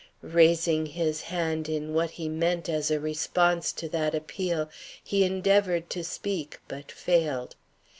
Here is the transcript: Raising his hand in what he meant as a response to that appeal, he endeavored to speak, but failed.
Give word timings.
Raising 0.23 0.87
his 0.87 1.21
hand 1.21 1.69
in 1.69 1.93
what 1.93 2.09
he 2.09 2.27
meant 2.27 2.67
as 2.67 2.89
a 2.89 2.99
response 2.99 3.71
to 3.73 3.87
that 3.89 4.15
appeal, 4.15 4.67
he 5.03 5.23
endeavored 5.23 5.91
to 5.91 6.03
speak, 6.03 6.59
but 6.67 6.91
failed. 6.91 7.55